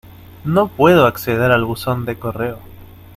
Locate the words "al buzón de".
1.51-2.17